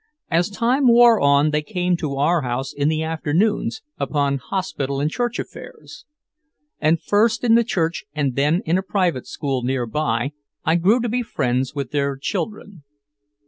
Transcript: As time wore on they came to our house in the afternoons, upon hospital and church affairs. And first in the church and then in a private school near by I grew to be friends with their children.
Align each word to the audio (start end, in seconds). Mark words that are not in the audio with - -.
As 0.31 0.49
time 0.49 0.87
wore 0.87 1.21
on 1.21 1.51
they 1.51 1.61
came 1.61 1.95
to 1.97 2.15
our 2.15 2.41
house 2.41 2.73
in 2.73 2.89
the 2.89 3.03
afternoons, 3.03 3.83
upon 3.99 4.39
hospital 4.39 4.99
and 4.99 5.11
church 5.11 5.37
affairs. 5.37 6.05
And 6.79 6.99
first 6.99 7.43
in 7.43 7.53
the 7.53 7.63
church 7.63 8.05
and 8.15 8.35
then 8.35 8.63
in 8.65 8.79
a 8.79 8.81
private 8.81 9.27
school 9.27 9.61
near 9.61 9.85
by 9.85 10.31
I 10.65 10.77
grew 10.77 11.01
to 11.01 11.07
be 11.07 11.21
friends 11.21 11.75
with 11.75 11.91
their 11.91 12.17
children. 12.17 12.83